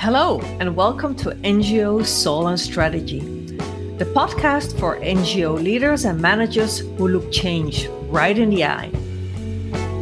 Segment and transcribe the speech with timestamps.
[0.00, 3.20] Hello, and welcome to NGO Soul and Strategy,
[3.98, 8.88] the podcast for NGO leaders and managers who look change right in the eye.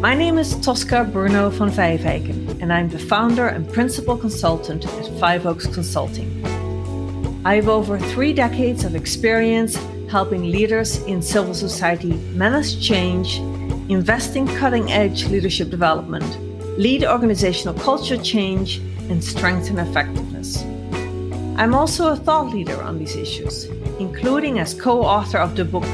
[0.00, 5.18] My name is Tosca Bruno van Vijfeijken, and I'm the founder and principal consultant at
[5.18, 6.30] Five Oaks Consulting.
[7.44, 9.74] I have over three decades of experience
[10.08, 13.38] helping leaders in civil society manage change,
[13.90, 16.38] invest in cutting edge leadership development,
[16.78, 20.62] lead organizational culture change, and strengthen effectiveness.
[21.58, 23.64] I'm also a thought leader on these issues,
[23.98, 25.88] including as co author of the book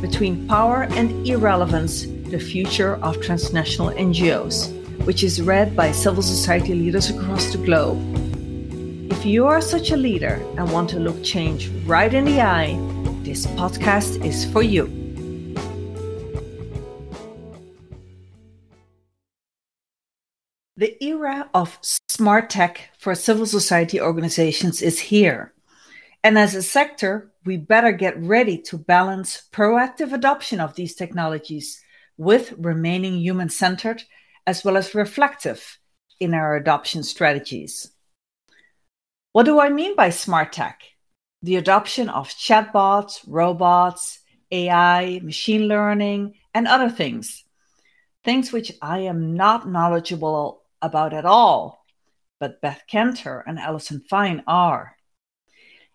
[0.00, 4.70] Between Power and Irrelevance The Future of Transnational NGOs,
[5.04, 7.98] which is read by civil society leaders across the globe.
[9.10, 12.76] If you are such a leader and want to look change right in the eye,
[13.24, 14.99] this podcast is for you.
[21.10, 21.78] Era of
[22.08, 25.52] smart tech for civil society organizations is here.
[26.22, 31.82] And as a sector, we better get ready to balance proactive adoption of these technologies
[32.16, 34.02] with remaining human centered
[34.46, 35.78] as well as reflective
[36.18, 37.90] in our adoption strategies.
[39.32, 40.82] What do I mean by smart tech?
[41.42, 47.44] The adoption of chatbots, robots, AI, machine learning, and other things.
[48.24, 51.84] Things which I am not knowledgeable about at all,
[52.38, 54.96] but Beth Kanter and Allison Fine are.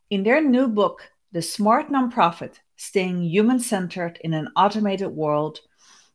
[0.10, 5.60] In their new book, The Smart Nonprofit Staying Human Centered in an Automated World,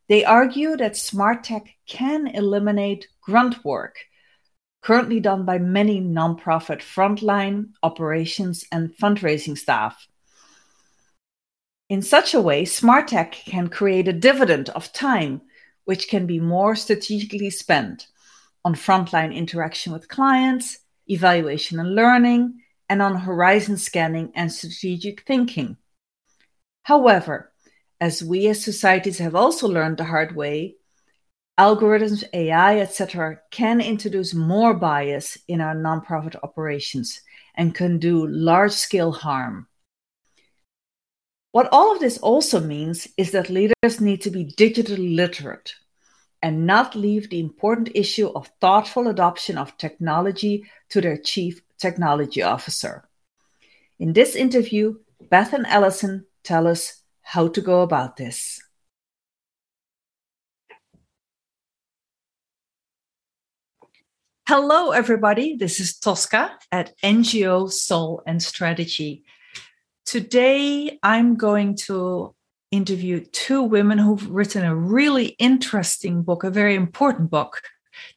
[0.08, 3.96] they argue that smart tech can eliminate grunt work,
[4.82, 10.08] currently done by many nonprofit frontline, operations, and fundraising staff.
[11.88, 15.42] In such a way, smart tech can create a dividend of time
[15.84, 18.06] which can be more strategically spent
[18.64, 25.76] on frontline interaction with clients, evaluation and learning, and on horizon scanning and strategic thinking.
[26.82, 27.52] However,
[28.00, 30.76] as we as societies have also learned the hard way,
[31.58, 37.20] algorithms, AI, etc., can introduce more bias in our nonprofit operations
[37.54, 39.68] and can do large scale harm.
[41.52, 45.74] What all of this also means is that leaders need to be digitally literate
[46.42, 52.42] and not leave the important issue of thoughtful adoption of technology to their chief technology
[52.42, 53.08] officer.
[53.98, 58.60] In this interview, Beth and Allison tell us how to go about this.
[64.48, 65.54] Hello, everybody.
[65.56, 69.22] This is Tosca at NGO Soul and Strategy.
[70.04, 72.34] Today, I'm going to
[72.70, 77.62] interviewed two women who've written a really interesting book, a very important book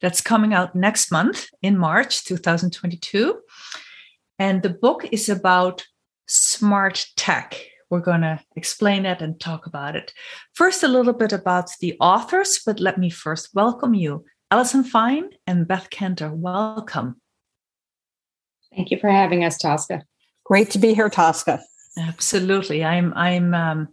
[0.00, 3.40] that's coming out next month in March 2022.
[4.38, 5.84] And the book is about
[6.26, 7.60] smart tech.
[7.90, 10.12] We're going to explain it and talk about it.
[10.54, 14.24] First, a little bit about the authors, but let me first welcome you.
[14.50, 17.20] Allison Fine and Beth Kanter, welcome.
[18.74, 20.02] Thank you for having us, Tosca.
[20.44, 21.60] Great to be here, Tosca.
[21.96, 22.84] Absolutely.
[22.84, 23.88] I'm I'm um,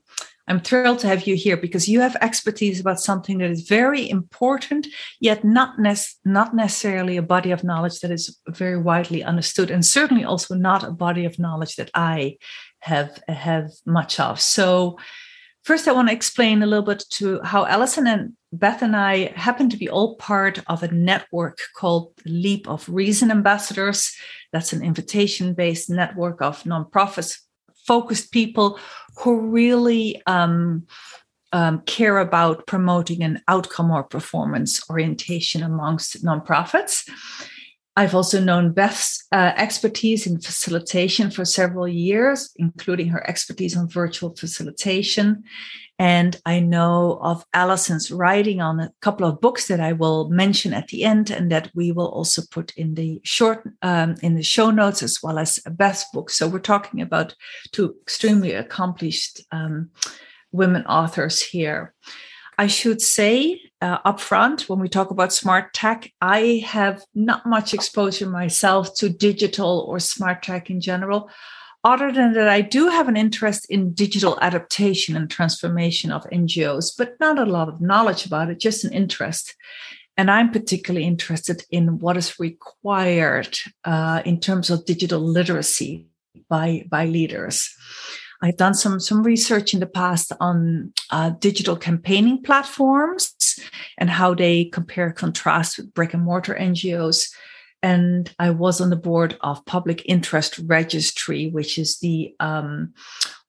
[0.48, 4.10] I'm thrilled to have you here because you have expertise about something that is very
[4.10, 4.88] important,
[5.20, 9.86] yet not, ne- not necessarily a body of knowledge that is very widely understood, and
[9.86, 12.38] certainly also not a body of knowledge that I
[12.80, 14.42] have have much of.
[14.42, 14.98] So,
[15.64, 19.32] first, I want to explain a little bit to how Allison and Beth and I
[19.36, 24.14] happen to be all part of a network called Leap of Reason Ambassadors.
[24.52, 27.38] That's an invitation based network of nonprofits
[27.86, 28.80] focused people
[29.18, 30.86] who really um,
[31.54, 37.10] um, care about promoting an outcome or performance orientation amongst nonprofits.
[37.98, 43.90] I've also known Beth's uh, expertise in facilitation for several years, including her expertise on
[43.90, 45.44] virtual facilitation.
[46.02, 50.74] And I know of Allison's writing on a couple of books that I will mention
[50.74, 54.42] at the end, and that we will also put in the short um, in the
[54.42, 56.32] show notes as well as Beth's book.
[56.32, 57.36] So we're talking about
[57.72, 59.92] two extremely accomplished um,
[60.52, 61.94] women authors here.
[62.58, 67.76] I should say uh, upfront when we talk about smart tech, I have not much
[67.76, 71.30] exposure myself to digital or smart tech in general,
[71.84, 76.94] other than that, I do have an interest in digital adaptation and transformation of NGOs,
[76.98, 79.56] but not a lot of knowledge about it, just an interest.
[80.18, 86.08] And I'm particularly interested in what is required uh, in terms of digital literacy
[86.50, 87.74] by, by leaders.
[88.44, 93.60] I've done some some research in the past on uh, digital campaigning platforms
[94.00, 97.32] and how they compare contrast with brick and mortar NGOs.
[97.84, 102.94] And I was on the board of Public Interest Registry, which is the um,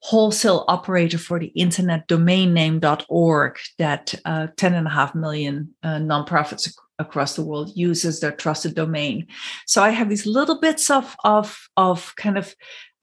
[0.01, 7.37] wholesale operator for the internet domain name.org that uh, 10.5 million uh, nonprofits ac- across
[7.37, 9.27] the world uses their trusted domain.
[9.67, 12.55] So I have these little bits of, of, of kind of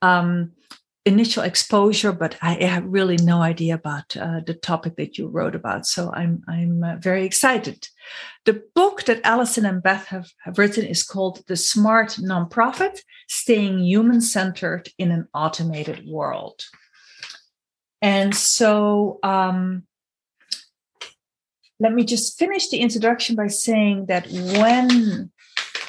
[0.02, 0.52] um,
[1.06, 5.54] initial exposure, but I have really no idea about uh, the topic that you wrote
[5.54, 5.86] about.
[5.86, 7.88] So I'm I'm uh, very excited.
[8.44, 13.80] The book that Allison and Beth have, have written is called "The Smart Nonprofit: Staying
[13.80, 16.64] Human Centered in an Automated World."
[18.02, 19.84] And so, um,
[21.78, 25.30] let me just finish the introduction by saying that when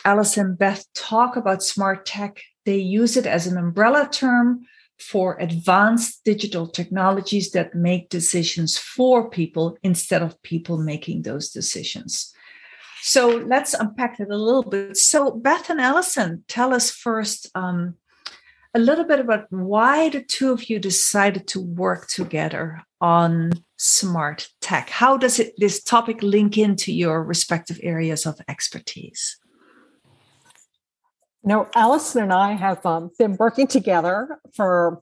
[0.04, 4.66] Alice and Beth talk about smart tech, they use it as an umbrella term
[5.02, 12.34] for advanced digital technologies that make decisions for people instead of people making those decisions.
[13.04, 14.96] So let's unpack that a little bit.
[14.96, 17.96] So, Beth and Allison, tell us first um,
[18.76, 24.48] a little bit about why the two of you decided to work together on smart
[24.62, 24.90] tech.
[24.90, 29.41] How does it, this topic link into your respective areas of expertise?
[31.44, 35.02] You Allison and I have um, been working together for,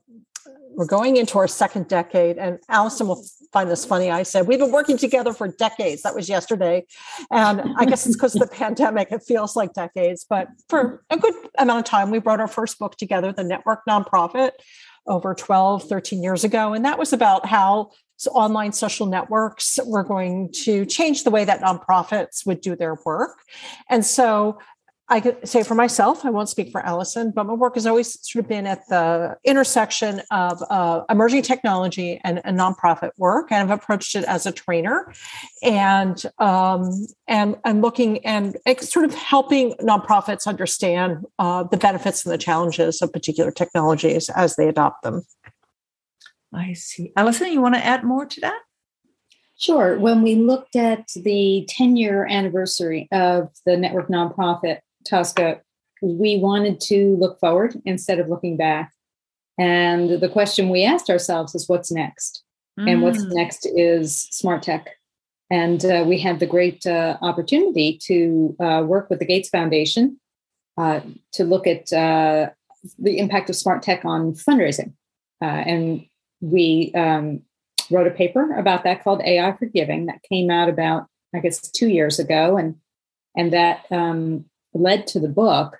[0.70, 2.38] we're going into our second decade.
[2.38, 3.22] And allison will
[3.52, 4.10] find this funny.
[4.10, 6.02] I said, we've been working together for decades.
[6.02, 6.86] That was yesterday.
[7.30, 10.24] And I guess it's because of the pandemic, it feels like decades.
[10.28, 13.80] But for a good amount of time, we wrote our first book together, The Network
[13.88, 14.52] Nonprofit,
[15.06, 16.72] over 12, 13 years ago.
[16.72, 17.90] And that was about how
[18.28, 23.38] online social networks were going to change the way that nonprofits would do their work.
[23.88, 24.58] And so
[25.10, 28.16] I could say for myself, I won't speak for Allison, but my work has always
[28.24, 33.60] sort of been at the intersection of uh, emerging technology and, and, nonprofit work, and
[33.60, 35.12] I've approached it as a trainer,
[35.64, 36.92] and um,
[37.26, 43.02] and and looking and sort of helping nonprofits understand uh, the benefits and the challenges
[43.02, 45.22] of particular technologies as they adopt them.
[46.54, 47.52] I see, Allison.
[47.52, 48.60] You want to add more to that?
[49.56, 49.98] Sure.
[49.98, 54.78] When we looked at the 10 year anniversary of the network nonprofit,
[55.08, 55.60] Tosca,
[56.02, 58.92] we wanted to look forward instead of looking back.
[59.58, 62.42] And the question we asked ourselves is what's next?
[62.78, 62.90] Mm.
[62.90, 63.34] And what's mm.
[63.34, 64.88] next is smart tech.
[65.50, 70.18] And uh, we had the great uh, opportunity to uh, work with the Gates Foundation
[70.78, 71.00] uh,
[71.32, 72.50] to look at uh,
[72.98, 74.92] the impact of smart tech on fundraising.
[75.42, 76.06] Uh, and
[76.40, 77.42] we um,
[77.90, 81.60] wrote a paper about that called AI for Giving that came out about, I guess,
[81.60, 82.56] two years ago.
[82.56, 82.76] And,
[83.36, 84.44] and that um,
[84.74, 85.78] led to the book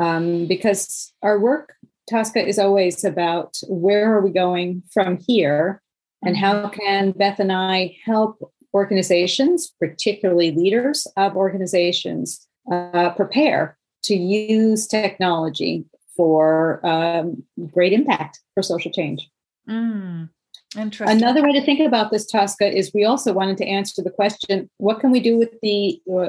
[0.00, 1.74] um, because our work,
[2.08, 5.82] Tosca, is always about where are we going from here
[6.24, 6.80] and how mm-hmm.
[6.80, 15.84] can Beth and I help organizations, particularly leaders of organizations, uh, prepare to use technology
[16.16, 19.28] for um, great impact for social change.
[19.68, 20.28] Mm.
[20.76, 24.68] Another way to think about this, Tosca, is we also wanted to answer the question:
[24.76, 26.28] What can we do with the uh,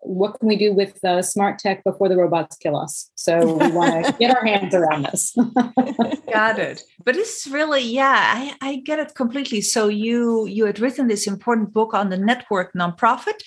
[0.00, 3.10] what can we do with uh, smart tech before the robots kill us?
[3.14, 5.34] So we want to get our hands around this.
[6.32, 6.82] Got it.
[7.04, 9.62] But it's really, yeah, I, I get it completely.
[9.62, 13.40] So you you had written this important book on the network nonprofit.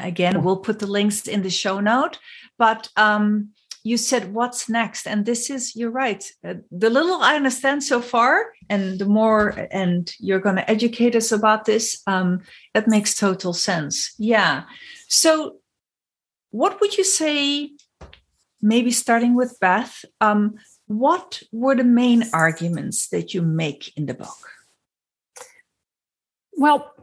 [0.00, 2.18] Again, we'll put the links in the show note.
[2.58, 3.50] But um,
[3.84, 5.06] you said what's next?
[5.06, 6.24] And this is you're right.
[6.42, 11.14] Uh, the little i understand so far and the more and you're going to educate
[11.14, 12.40] us about this um,
[12.72, 14.14] that makes total sense.
[14.18, 14.64] Yeah.
[15.08, 15.56] So
[16.50, 17.70] what would you say
[18.62, 20.54] maybe starting with beth um,
[20.86, 24.48] what were the main arguments that you make in the book?
[26.56, 26.94] Well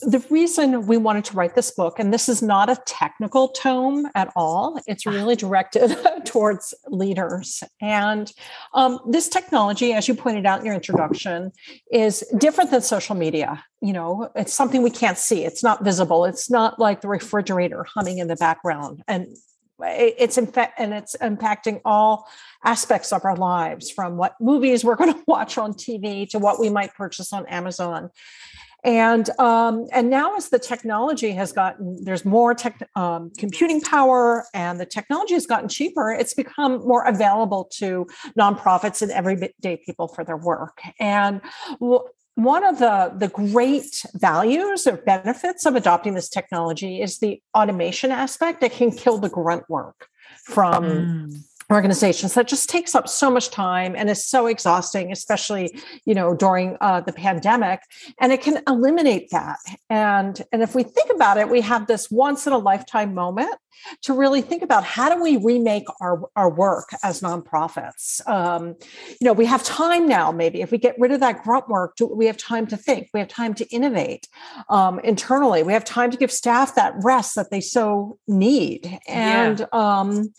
[0.00, 4.06] the reason we wanted to write this book, and this is not a technical tome
[4.14, 5.10] at all, it's ah.
[5.10, 7.62] really directed towards leaders.
[7.80, 8.32] And
[8.74, 11.52] um, this technology, as you pointed out in your introduction,
[11.92, 13.64] is different than social media.
[13.80, 17.84] You know, it's something we can't see, it's not visible, it's not like the refrigerator
[17.84, 19.02] humming in the background.
[19.08, 19.28] And
[19.82, 22.28] it's in fact and it's impacting all
[22.64, 26.60] aspects of our lives from what movies we're going to watch on tv to what
[26.60, 28.10] we might purchase on amazon
[28.84, 34.44] and um, and now as the technology has gotten there's more tech, um, computing power
[34.54, 38.06] and the technology has gotten cheaper it's become more available to
[38.38, 40.80] nonprofits and everyday people for their work.
[40.98, 41.40] And
[42.34, 48.10] one of the, the great values or benefits of adopting this technology is the automation
[48.10, 48.60] aspect.
[48.60, 50.08] That can kill the grunt work
[50.44, 55.78] from mm organizations that just takes up so much time and is so exhausting especially
[56.04, 57.80] you know during uh, the pandemic
[58.20, 59.58] and it can eliminate that.
[59.88, 63.54] And and if we think about it we have this once in a lifetime moment
[64.02, 68.26] to really think about how do we remake our, our work as nonprofits.
[68.28, 68.74] Um,
[69.20, 71.96] you know, we have time now, maybe if we get rid of that grunt work,
[71.96, 74.28] do, we have time to think, we have time to innovate
[74.68, 78.98] um, internally, we have time to give staff that rest that they so need.
[79.08, 79.66] And, yeah.
[79.72, 80.32] um,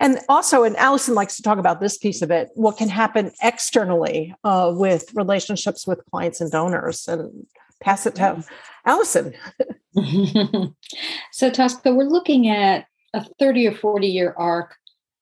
[0.00, 3.32] and also, and Allison likes to talk about this piece of it, what can happen
[3.42, 7.46] externally uh, with relationships with clients and donors and
[7.80, 8.44] pass it to
[8.88, 9.34] Allison.
[11.32, 14.74] so, Tosca, we're looking at a 30 or 40 year arc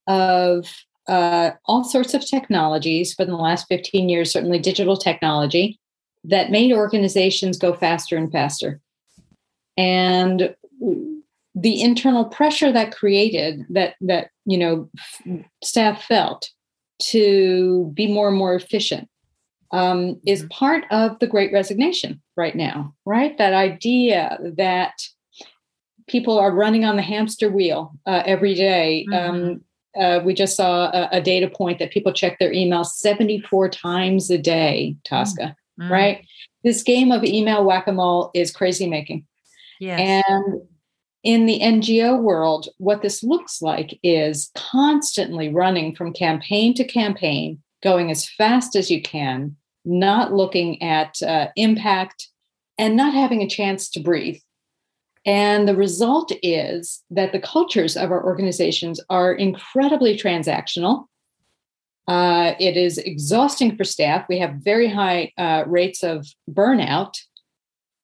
[0.07, 0.73] of
[1.09, 5.79] uh, all sorts of technologies for the last 15 years, certainly digital technology,
[6.25, 8.81] that made organizations go faster and faster.
[9.77, 10.55] And
[11.55, 14.91] the internal pressure that created that that you know
[15.65, 16.51] staff felt
[17.01, 19.09] to be more and more efficient
[19.73, 20.49] um, is mm-hmm.
[20.49, 23.37] part of the great resignation right now, right?
[23.39, 24.95] That idea that
[26.07, 29.07] people are running on the hamster wheel uh, every day.
[29.13, 29.47] Um, mm-hmm.
[29.49, 29.61] Um,
[29.97, 34.31] uh, we just saw a, a, data point that people check their email 74 times
[34.31, 35.91] a day, Tosca, mm-hmm.
[35.91, 36.27] right?
[36.65, 39.25] This game of email whack a mole is crazy making.
[39.81, 40.25] Yes.
[40.29, 40.61] And
[41.23, 47.63] in the NGO world, what this looks like is constantly running from campaign to campaign,
[47.83, 52.29] going as fast as you can, not looking at uh, impact,
[52.79, 54.39] and not having a chance to breathe.
[55.25, 61.07] And the result is that the cultures of our organizations are incredibly transactional.
[62.07, 64.27] Uh, it is exhausting for staff.
[64.29, 67.19] We have very high uh, rates of burnout.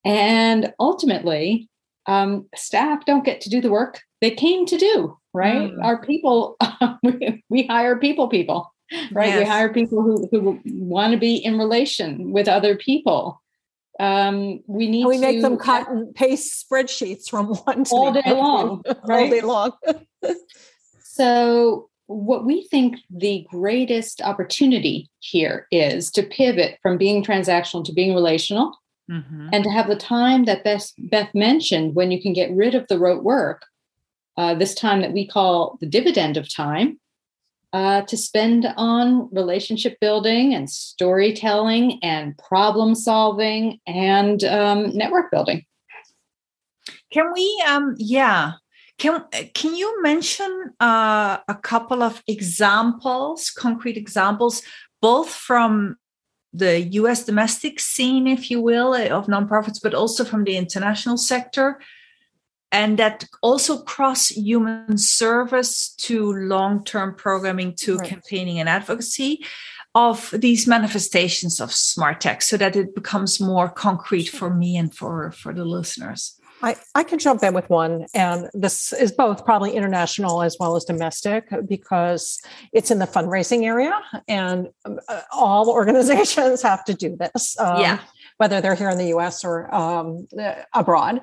[0.04, 1.68] And ultimately,
[2.06, 5.70] um, staff don't get to do the work they came to do, right?
[5.70, 5.84] Mm.
[5.84, 6.56] Our people,
[7.02, 8.72] we, we hire people, people
[9.12, 9.28] right?
[9.28, 9.38] Yes.
[9.40, 13.40] We hire people who, who want to be in relation with other people.
[14.00, 18.82] Um, we need we make them cut and paste spreadsheets from one all day long,
[19.04, 19.24] right?
[19.24, 19.72] all day long.
[21.02, 27.92] so, what we think the greatest opportunity here is to pivot from being transactional to
[27.92, 28.76] being relational,
[29.10, 29.50] mm-hmm.
[29.52, 32.88] and to have the time that Beth, Beth mentioned when you can get rid of
[32.88, 33.66] the rote work.
[34.38, 36.98] Uh, this time that we call the dividend of time,
[37.72, 45.64] uh, to spend on relationship building and storytelling and problem solving and um, network building.
[47.12, 48.52] Can we, um, yeah,
[48.98, 49.24] can
[49.54, 54.62] can you mention uh, a couple of examples, concrete examples,
[55.00, 55.96] both from
[56.52, 57.24] the U.S.
[57.24, 61.80] domestic scene, if you will, of nonprofits, but also from the international sector,
[62.72, 68.08] and that also cross human service to long-term programming to right.
[68.08, 69.44] campaigning and advocacy
[69.94, 74.94] of these manifestations of smart tech so that it becomes more concrete for me and
[74.94, 79.44] for for the listeners I, I can jump in with one, and this is both
[79.44, 82.40] probably international as well as domestic because
[82.72, 87.58] it's in the fundraising area, and uh, all organizations have to do this.
[87.58, 87.98] Um, yeah
[88.36, 90.26] whether they're here in the US or um,
[90.72, 91.20] abroad.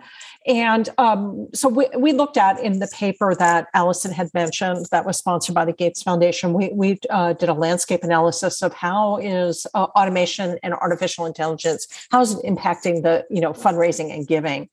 [0.48, 5.06] And um, so we, we looked at in the paper that Allison had mentioned that
[5.06, 9.18] was sponsored by the Gates Foundation, we, we uh, did a landscape analysis of how
[9.18, 14.28] is uh, automation and artificial intelligence, how is it impacting the, you know, fundraising and
[14.28, 14.70] giving.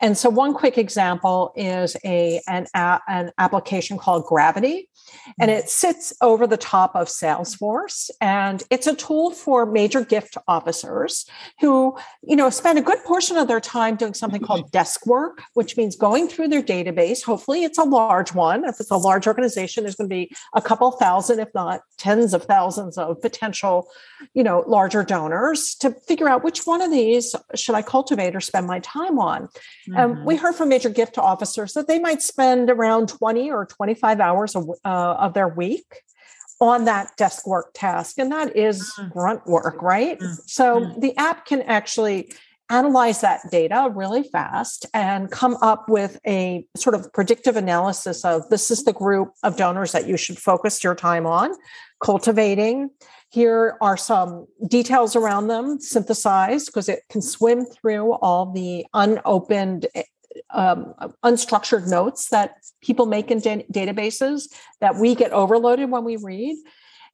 [0.00, 4.88] And so one quick example is a, an, a, an application called Gravyty
[5.38, 8.10] and it sits over the top of Salesforce.
[8.20, 11.26] And it's a tool for major gift officers
[11.60, 11.73] who,
[12.22, 15.76] you know, spend a good portion of their time doing something called desk work, which
[15.76, 17.22] means going through their database.
[17.22, 18.64] Hopefully, it's a large one.
[18.64, 22.34] If it's a large organization, there's going to be a couple thousand, if not tens
[22.34, 23.88] of thousands of potential,
[24.34, 28.40] you know, larger donors to figure out which one of these should I cultivate or
[28.40, 29.48] spend my time on.
[29.88, 29.96] Mm-hmm.
[29.96, 34.20] Um, we heard from major gift officers that they might spend around 20 or 25
[34.20, 36.03] hours a, uh, of their week
[36.60, 38.18] on that desk work task.
[38.18, 39.10] And that is mm.
[39.12, 40.18] grunt work, right?
[40.18, 40.38] Mm.
[40.46, 41.00] So mm.
[41.00, 42.32] the app can actually
[42.70, 48.48] analyze that data really fast and come up with a sort of predictive analysis of
[48.48, 51.52] this is the group of donors that you should focus your time on
[52.02, 52.90] cultivating.
[53.30, 59.86] Here are some details around them synthesized because it can swim through all the unopened
[60.50, 64.44] um, unstructured notes that people make in da- databases
[64.80, 66.56] that we get overloaded when we read.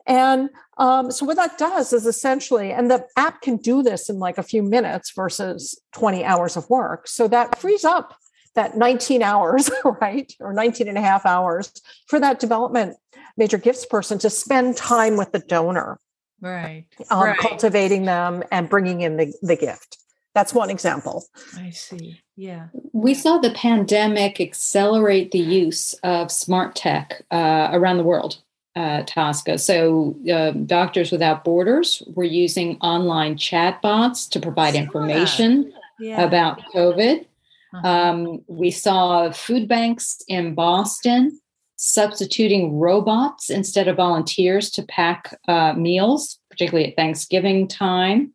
[0.07, 4.19] And um, so, what that does is essentially, and the app can do this in
[4.19, 7.07] like a few minutes versus 20 hours of work.
[7.07, 8.17] So, that frees up
[8.55, 10.33] that 19 hours, right?
[10.41, 11.73] Or 19 and a half hours
[12.09, 12.97] for that development
[13.37, 15.99] major gifts person to spend time with the donor.
[16.41, 16.87] Right.
[17.11, 17.39] Um, right.
[17.39, 19.99] Cultivating them and bringing in the, the gift.
[20.35, 21.25] That's one example.
[21.57, 22.21] I see.
[22.41, 22.69] Yeah.
[22.95, 28.39] We saw the pandemic accelerate the use of smart tech uh, around the world,
[28.75, 29.59] uh, Tosca.
[29.59, 36.23] So, uh, Doctors Without Borders were using online chatbots to provide information yeah.
[36.23, 37.27] about COVID.
[37.75, 37.87] Uh-huh.
[37.87, 41.39] Um, we saw food banks in Boston
[41.77, 48.33] substituting robots instead of volunteers to pack uh, meals, particularly at Thanksgiving time.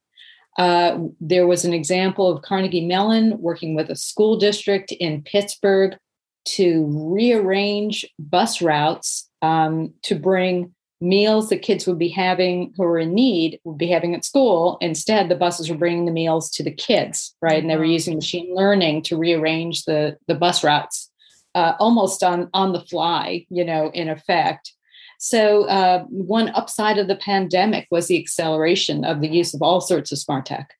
[0.58, 5.98] Uh, there was an example of Carnegie Mellon working with a school district in Pittsburgh
[6.46, 13.00] to rearrange bus routes um, to bring meals that kids would be having who were
[13.00, 14.78] in need would be having at school.
[14.82, 17.62] Instead, the buses were bringing the meals to the kids, right?
[17.62, 21.12] And they were using machine learning to rearrange the, the bus routes
[21.54, 24.74] uh, almost on, on the fly, you know, in effect.
[25.20, 29.82] So, uh, one upside of the pandemic was the acceleration of the use of all
[29.82, 30.74] sorts of smart tech.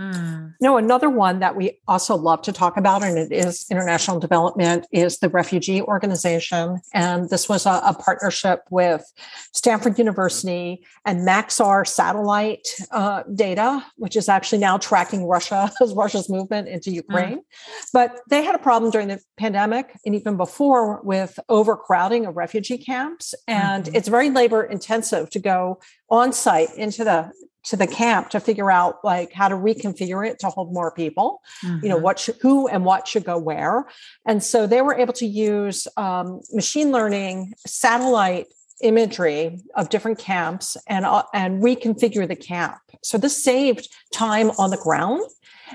[0.00, 0.54] Mm.
[0.62, 4.86] No, another one that we also love to talk about, and it is international development,
[4.92, 6.80] is the Refugee Organization.
[6.94, 9.04] And this was a, a partnership with
[9.52, 16.68] Stanford University and Maxar satellite uh, data, which is actually now tracking Russia, Russia's movement
[16.68, 17.38] into Ukraine.
[17.38, 17.90] Mm.
[17.92, 22.78] But they had a problem during the pandemic and even before with overcrowding of refugee
[22.78, 23.34] camps.
[23.46, 23.96] And mm-hmm.
[23.96, 25.80] it's very labor intensive to go
[26.10, 30.38] on site into the to the camp to figure out like how to reconfigure it
[30.38, 31.84] to hold more people mm-hmm.
[31.84, 32.04] you know mm-hmm.
[32.04, 33.86] what should, who and what should go where
[34.26, 38.46] and so they were able to use um, machine learning satellite
[38.82, 44.70] imagery of different camps and uh, and reconfigure the camp so this saved time on
[44.70, 45.22] the ground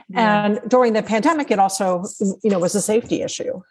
[0.10, 0.46] yeah.
[0.46, 2.04] and during the pandemic it also
[2.44, 3.62] you know was a safety issue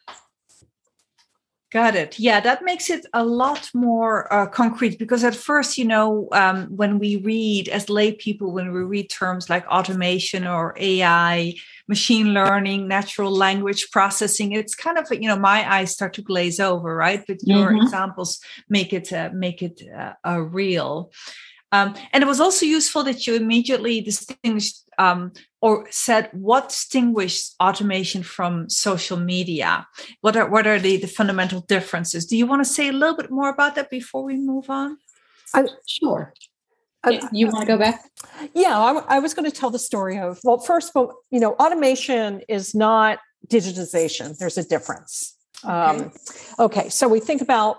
[1.74, 2.20] Got it.
[2.20, 6.66] Yeah, that makes it a lot more uh, concrete because at first, you know, um,
[6.66, 11.54] when we read as lay people, when we read terms like automation or AI,
[11.88, 16.60] machine learning, natural language processing, it's kind of you know my eyes start to glaze
[16.60, 17.24] over, right?
[17.26, 17.82] But your mm-hmm.
[17.82, 18.38] examples
[18.68, 19.82] make it uh, make it
[20.24, 21.10] uh, real.
[21.74, 27.56] Um, and it was also useful that you immediately distinguished um, or said what distinguishes
[27.60, 29.86] automation from social media.
[30.20, 32.26] What are what are the, the fundamental differences?
[32.26, 34.98] Do you want to say a little bit more about that before we move on?
[35.52, 36.32] I, sure.
[37.32, 38.08] you want to go back?
[38.54, 41.40] Yeah, I, I was going to tell the story of well, first of all, you
[41.40, 44.38] know, automation is not digitization.
[44.38, 45.36] There's a difference.
[45.64, 45.72] Okay.
[45.72, 46.12] Um,
[46.58, 47.78] okay, so we think about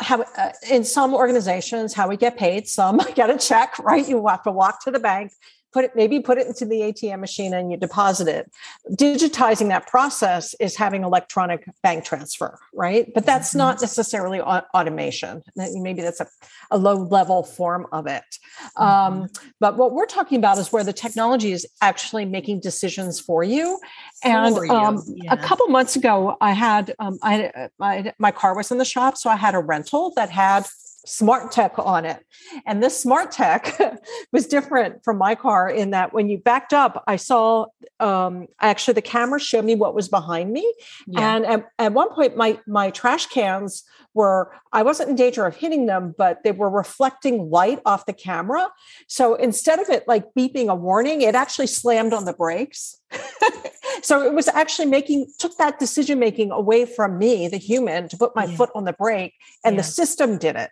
[0.00, 4.08] how uh, in some organizations how we get paid some get a check right?
[4.08, 5.32] You have to walk to the bank
[5.72, 8.50] put it maybe put it into the atm machine and you deposit it
[8.90, 13.58] digitizing that process is having electronic bank transfer right but that's mm-hmm.
[13.58, 16.26] not necessarily automation maybe that's a,
[16.70, 18.38] a low level form of it
[18.76, 18.82] mm-hmm.
[18.82, 19.28] um,
[19.58, 23.78] but what we're talking about is where the technology is actually making decisions for you
[24.22, 24.72] and for you.
[24.72, 25.32] Um, yeah.
[25.32, 29.16] a couple months ago i had um, I, I, my car was in the shop
[29.16, 30.66] so i had a rental that had
[31.06, 32.24] smart tech on it.
[32.66, 33.78] And this smart tech
[34.32, 37.66] was different from my car in that when you backed up, I saw
[37.98, 40.72] um, actually the camera showed me what was behind me.
[41.06, 41.36] Yeah.
[41.36, 43.84] And at, at one point, my my trash cans
[44.14, 48.12] were I wasn't in danger of hitting them, but they were reflecting light off the
[48.12, 48.68] camera.
[49.06, 52.98] So instead of it like beeping a warning, it actually slammed on the brakes.
[54.02, 58.16] so it was actually making took that decision making away from me the human to
[58.16, 58.56] put my yeah.
[58.56, 59.34] foot on the brake
[59.64, 59.80] and yeah.
[59.80, 60.70] the system did it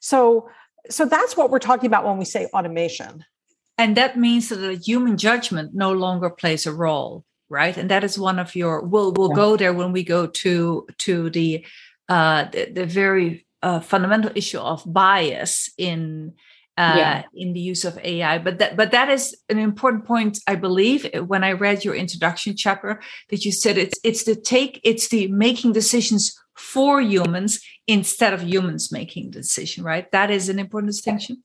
[0.00, 0.48] so,
[0.90, 3.24] so that's what we're talking about when we say automation.
[3.76, 7.76] And that means that the human judgment no longer plays a role, right?
[7.76, 8.82] And that is one of your.
[8.82, 9.36] We'll we'll yeah.
[9.36, 11.64] go there when we go to to the
[12.08, 16.34] uh, the, the very uh, fundamental issue of bias in
[16.78, 17.22] uh, yeah.
[17.34, 18.38] in the use of AI.
[18.38, 21.08] But that but that is an important point, I believe.
[21.26, 25.28] When I read your introduction chapter, that you said it's it's the take, it's the
[25.28, 30.10] making decisions for humans instead of humans making the decision, right?
[30.12, 31.42] That is an important distinction.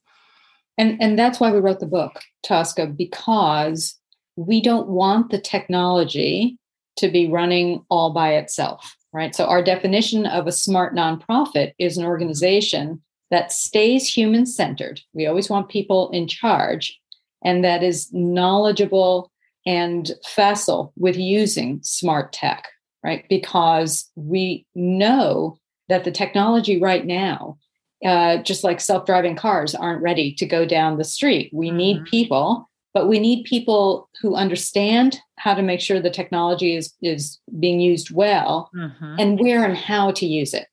[0.78, 3.96] And and that's why we wrote the book, Tosca, because
[4.36, 6.58] we don't want the technology
[6.98, 9.36] to be running all by itself, right?
[9.36, 15.02] So our definition of a smart nonprofit is an organization that stays human centered.
[15.14, 17.00] We always want people in charge
[17.44, 19.32] and that is knowledgeable
[19.66, 22.68] and facile with using smart tech
[23.04, 23.26] right?
[23.30, 25.58] Because we know
[25.90, 27.58] that the technology right now,
[28.06, 31.52] uh, just like self driving cars, aren't ready to go down the street.
[31.54, 31.78] We mm-hmm.
[31.78, 36.94] need people, but we need people who understand how to make sure the technology is,
[37.02, 39.16] is being used well mm-hmm.
[39.20, 40.68] and where and how to use it.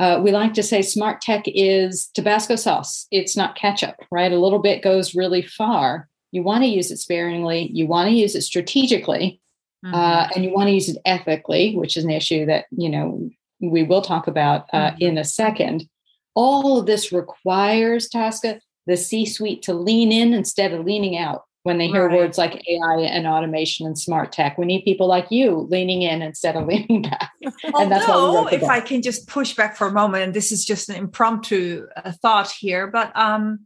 [0.00, 3.06] Uh, we like to say smart tech is Tabasco sauce.
[3.10, 4.32] It's not ketchup, right?
[4.32, 6.08] A little bit goes really far.
[6.32, 9.40] you want to use it sparingly, you want to use it strategically,
[9.84, 9.94] mm-hmm.
[9.94, 13.30] uh, and you want to use it ethically, which is an issue that you know
[13.60, 15.02] we will talk about uh, mm-hmm.
[15.02, 15.88] in a second.
[16.34, 21.78] All of this requires Tosca the C-suite to lean in instead of leaning out when
[21.78, 22.18] they hear right.
[22.18, 24.58] words like AI and automation and smart tech.
[24.58, 27.30] We need people like you leaning in instead of leaning back.
[27.42, 30.64] and that's Although, if I can just push back for a moment, and this is
[30.64, 33.60] just an impromptu uh, thought here, but um,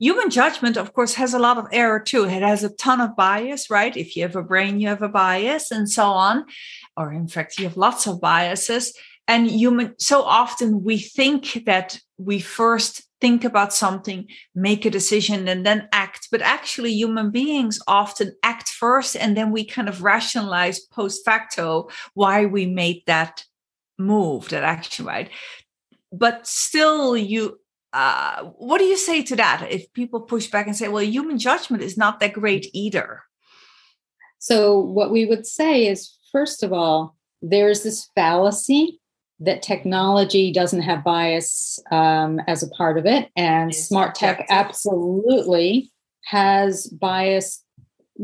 [0.00, 2.24] human judgment, of course, has a lot of error too.
[2.24, 3.96] It has a ton of bias, right?
[3.96, 6.46] If you have a brain, you have a bias, and so on.
[6.96, 8.92] Or in fact, you have lots of biases.
[9.28, 15.46] And human, so often we think that we first think about something, make a decision,
[15.46, 16.28] and then act.
[16.32, 21.90] But actually, human beings often act first, and then we kind of rationalize post facto
[22.14, 23.44] why we made that
[23.98, 25.30] move, that action, right?
[26.10, 27.60] But still, you
[27.92, 29.66] uh, what do you say to that?
[29.70, 33.22] If people push back and say well human judgment is not that great either.
[34.38, 39.00] So what we would say is first of all there's this fallacy
[39.40, 44.46] that technology doesn't have bias um, as a part of it and it's smart tech
[44.50, 45.90] absolutely
[46.26, 47.64] has bias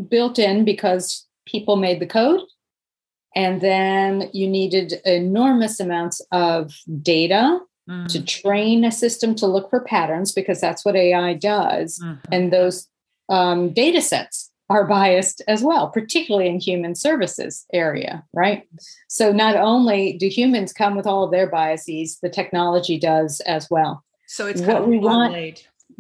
[0.09, 2.41] built in because people made the code
[3.35, 8.07] and then you needed enormous amounts of data mm.
[8.09, 11.99] to train a system to look for patterns because that's what AI does.
[11.99, 12.33] Mm-hmm.
[12.33, 12.89] And those
[13.29, 18.65] um, data sets are biased as well, particularly in human services area, right?
[19.09, 23.69] So not only do humans come with all of their biases, the technology does as
[23.71, 24.05] well.
[24.27, 25.35] So it's what we want.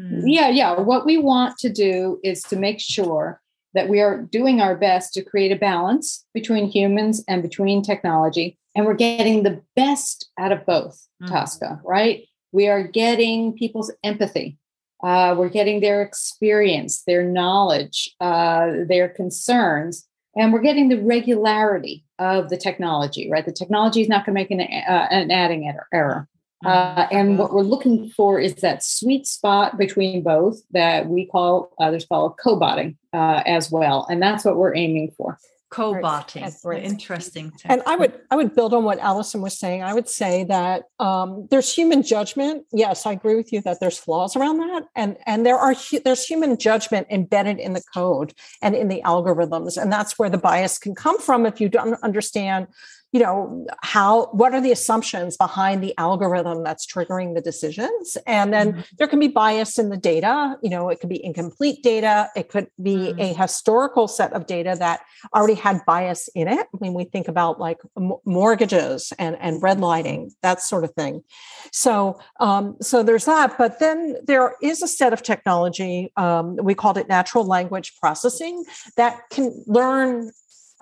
[0.00, 0.22] Mm.
[0.24, 0.80] Yeah, yeah.
[0.80, 3.40] What we want to do is to make sure
[3.76, 8.58] that we are doing our best to create a balance between humans and between technology.
[8.74, 11.32] And we're getting the best out of both mm-hmm.
[11.32, 12.24] tosca right?
[12.52, 14.58] We are getting people's empathy.
[15.04, 22.02] Uh, we're getting their experience their knowledge uh, their concerns and we're getting the regularity
[22.18, 23.44] of the technology right?
[23.44, 26.28] The technology is not going to make an, uh, an adding error
[26.64, 27.16] uh, mm-hmm.
[27.16, 32.06] and what we're looking for is that sweet spot between both that we call others
[32.06, 35.38] call co-botting uh, as well and that's what we're aiming for
[35.68, 36.84] co-botting right.
[36.84, 40.44] interesting and i would i would build on what allison was saying i would say
[40.44, 44.84] that um, there's human judgment yes i agree with you that there's flaws around that
[44.94, 49.76] and and there are there's human judgment embedded in the code and in the algorithms
[49.76, 52.68] and that's where the bias can come from if you don't understand
[53.12, 58.52] you know how what are the assumptions behind the algorithm that's triggering the decisions and
[58.52, 58.80] then mm-hmm.
[58.98, 62.48] there can be bias in the data you know it could be incomplete data it
[62.48, 63.20] could be mm-hmm.
[63.20, 65.00] a historical set of data that
[65.34, 70.30] already had bias in it when we think about like m- mortgages and and redlining
[70.42, 71.22] that sort of thing
[71.72, 76.74] so um, so there's that but then there is a set of technology um, we
[76.74, 78.64] called it natural language processing
[78.96, 80.30] that can learn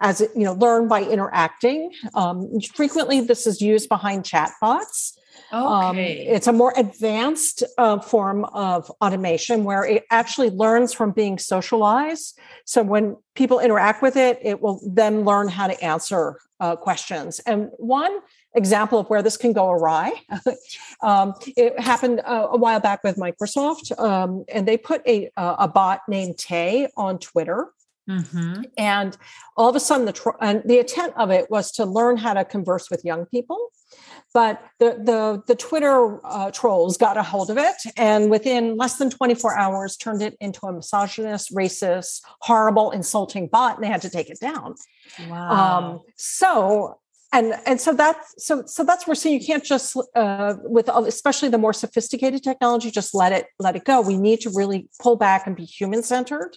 [0.00, 1.92] as it, you know, learn by interacting.
[2.14, 5.16] Um, frequently, this is used behind chatbots.
[5.52, 6.28] Um, okay.
[6.28, 11.38] Um, it's a more advanced uh, form of automation where it actually learns from being
[11.38, 12.38] socialized.
[12.64, 17.40] So when people interact with it, it will then learn how to answer uh, questions.
[17.40, 18.20] And one
[18.54, 20.12] example of where this can go awry.
[21.02, 25.68] um, it happened uh, a while back with Microsoft, um, and they put a, a
[25.68, 27.68] bot named Tay on Twitter.
[28.08, 28.62] Mm-hmm.
[28.76, 29.16] And
[29.56, 32.34] all of a sudden, the tr- and the intent of it was to learn how
[32.34, 33.70] to converse with young people.
[34.34, 38.96] But the the, the Twitter uh, trolls got a hold of it, and within less
[38.96, 44.02] than 24 hours, turned it into a misogynist, racist, horrible, insulting bot, and they had
[44.02, 44.74] to take it down.
[45.28, 45.50] Wow.
[45.50, 46.98] Um, so
[47.34, 51.48] and and so that's so so that's where saying you can't just uh, with especially
[51.48, 55.16] the more sophisticated technology just let it let it go we need to really pull
[55.16, 56.56] back and be human centered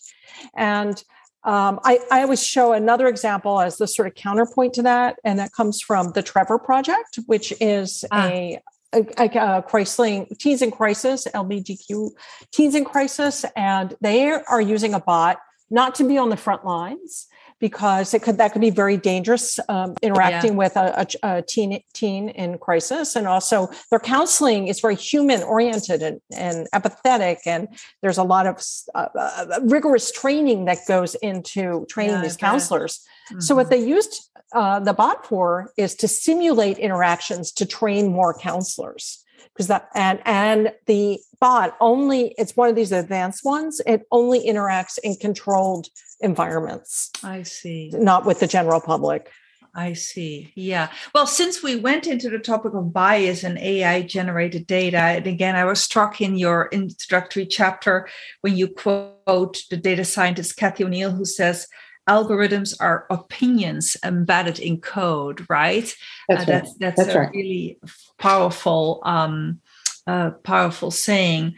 [0.55, 1.03] and
[1.43, 5.39] um, I, I, always show another example as the sort of counterpoint to that, and
[5.39, 8.27] that comes from the Trevor Project, which is ah.
[8.27, 8.61] a,
[8.93, 12.09] a, a, Chrysling Teens in Crisis, LGBTQ
[12.51, 15.37] Teens in Crisis, and they are using a bot
[15.69, 17.27] not to be on the front lines,
[17.59, 20.57] because it could that could be very dangerous um, interacting yeah.
[20.57, 25.41] with a, a, a, teen teen in crisis and also their counseling is very human
[25.43, 27.67] oriented and, and empathetic and
[28.01, 28.61] there's a lot of
[28.95, 33.39] uh, uh, rigorous training that goes into training yeah, these counselors mm-hmm.
[33.39, 33.81] so what mm-hmm.
[33.81, 39.23] they used uh, the bot for is to simulate interactions to train more counselors
[39.57, 44.45] because that and and the bot only it's one of these advanced ones it only
[44.45, 45.87] interacts in controlled
[46.21, 49.31] environments i see not with the general public
[49.75, 50.51] I see.
[50.55, 50.89] Yeah.
[51.13, 55.55] Well, since we went into the topic of bias and AI generated data, and again,
[55.55, 58.09] I was struck in your introductory chapter
[58.41, 61.67] when you quote the data scientist Cathy O'Neil who says,
[62.07, 65.93] algorithms are opinions embedded in code, right?
[66.27, 67.31] That's uh, that's, that's, that's a right.
[67.33, 67.79] really
[68.17, 69.61] powerful, um,
[70.05, 71.55] uh, powerful saying.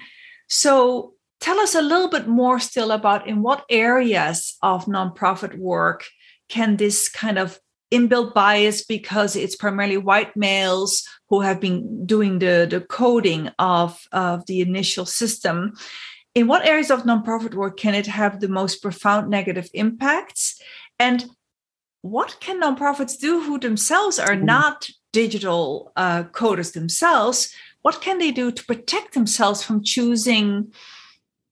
[0.48, 6.06] So, tell us a little bit more still about in what areas of nonprofit work
[6.50, 7.60] can this kind of
[7.92, 14.00] inbuilt bias because it's primarily white males who have been doing the, the coding of,
[14.12, 15.74] of the initial system.
[16.36, 20.62] In what areas of nonprofit work can it have the most profound negative impacts?
[21.00, 21.26] And
[22.02, 24.46] what can nonprofits do who themselves are mm-hmm.
[24.46, 27.54] not digital uh, coders themselves?
[27.82, 30.74] What can they do to protect themselves from choosing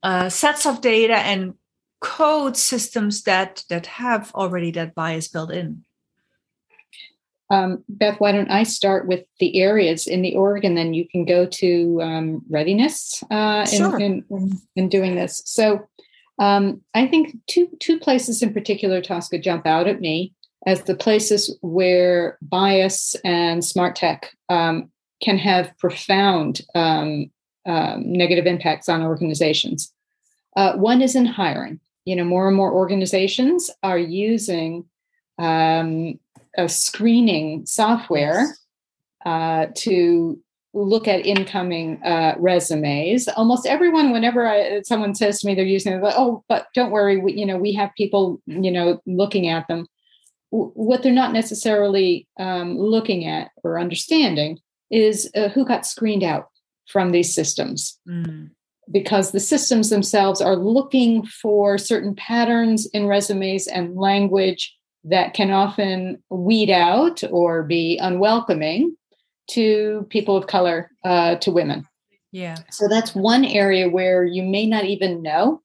[0.03, 1.55] uh, sets of data and
[1.99, 5.83] code systems that that have already that bias built in?
[7.49, 11.07] Um, Beth, why don't I start with the areas in the org, and then you
[11.07, 13.97] can go to um, readiness uh, sure.
[13.99, 15.41] in, in, in, doing this.
[15.45, 15.87] So,
[16.39, 20.33] um, I think two two places in particular, Tosca, jump out at me
[20.65, 24.91] as the places where bias and smart tech um,
[25.23, 27.31] can have profound um,
[27.65, 29.93] um, negative impacts on organizations.
[30.55, 31.79] Uh, one is in hiring.
[32.05, 34.85] You know, more and more organizations are using
[35.39, 36.19] um,
[36.57, 38.55] a screening software
[39.25, 40.39] uh, to
[40.73, 43.27] look at incoming uh, resumes.
[43.29, 46.91] Almost everyone, whenever I, someone says to me they're using it, like, oh, but don't
[46.91, 49.87] worry, we, you know, we have people, you know, looking at them.
[50.51, 54.59] W- what they're not necessarily um, looking at or understanding
[54.91, 56.47] is uh, who got screened out
[56.87, 57.99] from these systems.
[58.07, 58.51] Mm.
[58.89, 64.76] Because the systems themselves are looking for certain patterns in resumes and language
[65.09, 68.95] that can often weed out or be unwelcoming
[69.51, 71.87] to people of color, uh, to women.
[72.31, 72.57] Yeah.
[72.71, 75.61] So that's one area where you may not even know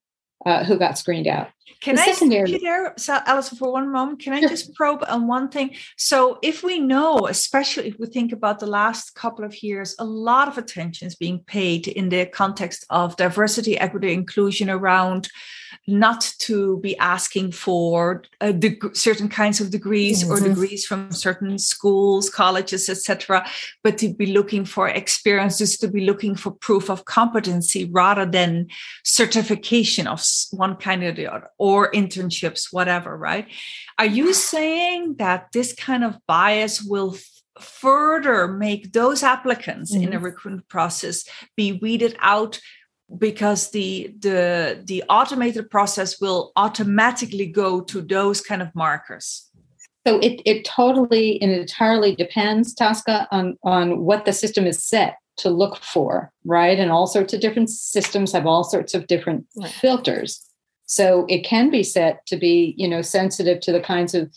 [0.47, 1.49] uh, who got screened out.
[1.81, 4.21] Can the I secondary- there, so Allison, for one moment?
[4.21, 4.49] Can I sure.
[4.49, 5.75] just probe on one thing?
[5.97, 10.05] So, if we know, especially if we think about the last couple of years, a
[10.05, 15.29] lot of attention is being paid in the context of diversity, equity, inclusion around
[15.87, 20.33] not to be asking for uh, deg- certain kinds of degrees mm-hmm.
[20.33, 23.45] or degrees from certain schools, colleges, etc.,
[23.83, 28.69] but to be looking for experiences, to be looking for proof of competency rather than
[29.05, 33.17] certification of one kind or the other, or internships, whatever.
[33.17, 33.49] Right?
[33.99, 37.17] Are you saying that this kind of bias will
[37.61, 40.05] further make those applicants mm-hmm.
[40.05, 40.25] in a mm-hmm.
[40.25, 41.25] recruitment process
[41.57, 42.61] be weeded out
[43.19, 49.49] because the the the automated process will automatically go to those kind of markers
[50.07, 55.17] so it, it totally and entirely depends Tosca on on what the system is set
[55.39, 59.47] to look for right and all sorts of different systems have all sorts of different
[59.57, 59.71] right.
[59.71, 60.47] filters
[60.87, 64.33] so it can be set to be you know sensitive to the kinds of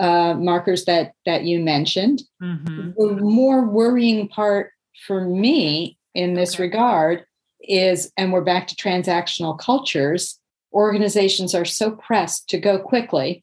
[0.00, 2.90] uh, markers that that you mentioned mm-hmm.
[2.96, 4.70] the more worrying part
[5.06, 6.64] for me in this okay.
[6.64, 7.24] regard
[7.60, 10.38] is, and we're back to transactional cultures,
[10.72, 13.42] organizations are so pressed to go quickly.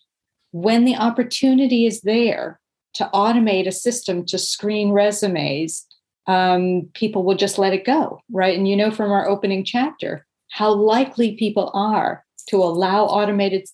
[0.51, 2.60] When the opportunity is there
[2.93, 5.86] to automate a system to screen resumes,
[6.28, 8.58] um, people will just let it go, right?
[8.58, 13.67] And you know from our opening chapter how likely people are to allow automated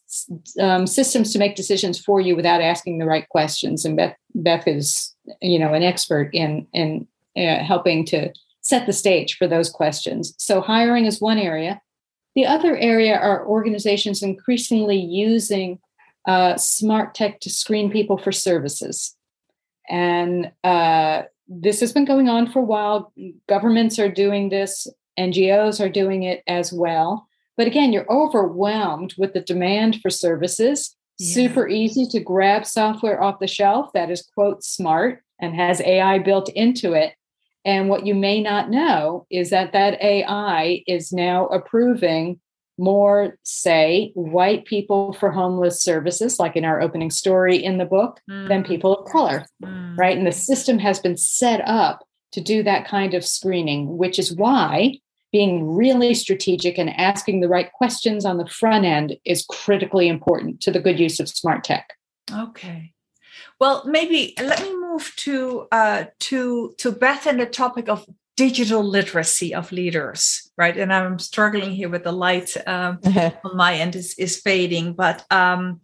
[0.59, 3.85] um, systems to make decisions for you without asking the right questions.
[3.85, 8.31] And Beth, Beth is, you know, an expert in in uh, helping to
[8.71, 10.33] set the stage for those questions.
[10.37, 11.81] So, hiring is one area.
[12.35, 15.79] The other area are organizations increasingly using
[16.25, 19.13] uh, smart tech to screen people for services.
[19.89, 23.11] And uh, this has been going on for a while.
[23.49, 24.87] Governments are doing this,
[25.19, 27.27] NGOs are doing it as well.
[27.57, 30.95] But again, you're overwhelmed with the demand for services.
[31.19, 31.33] Yeah.
[31.33, 36.19] Super easy to grab software off the shelf that is, quote, smart and has AI
[36.19, 37.13] built into it
[37.63, 42.39] and what you may not know is that that AI is now approving
[42.77, 48.19] more, say, white people for homeless services, like in our opening story in the book,
[48.29, 48.47] mm.
[48.47, 49.97] than people of color, mm.
[49.97, 50.17] right?
[50.17, 54.33] And the system has been set up to do that kind of screening, which is
[54.33, 54.97] why
[55.31, 60.59] being really strategic and asking the right questions on the front end is critically important
[60.61, 61.89] to the good use of smart tech.
[62.33, 62.93] Okay.
[63.59, 68.05] Well, maybe let me move to uh, to to Beth and the topic of
[68.37, 70.77] digital literacy of leaders, right?
[70.77, 75.25] And I'm struggling here with the light um, on my end is is fading, but
[75.31, 75.81] um,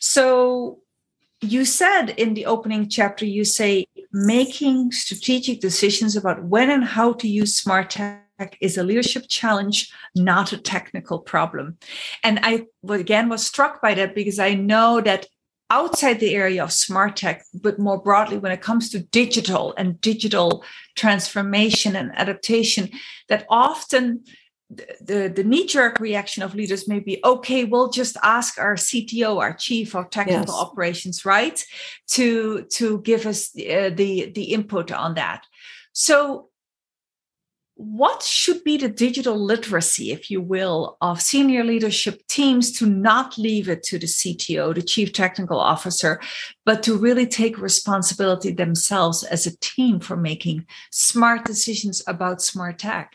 [0.00, 0.80] so
[1.40, 7.12] you said in the opening chapter, you say making strategic decisions about when and how
[7.12, 11.76] to use smart tech is a leadership challenge, not a technical problem.
[12.24, 15.26] And I again was struck by that because I know that
[15.70, 20.00] outside the area of smart tech, but more broadly when it comes to digital and
[20.00, 20.64] digital
[20.96, 22.90] transformation and adaptation,
[23.28, 24.24] that often
[24.70, 29.54] the, the knee-jerk reaction of leaders may be okay we'll just ask our cto our
[29.54, 30.50] chief of technical yes.
[30.50, 31.64] operations right
[32.06, 35.46] to to give us uh, the the input on that
[35.94, 36.47] so
[37.78, 43.38] what should be the digital literacy, if you will, of senior leadership teams to not
[43.38, 46.20] leave it to the CTO, the chief technical officer,
[46.66, 52.80] but to really take responsibility themselves as a team for making smart decisions about smart
[52.80, 53.14] tech?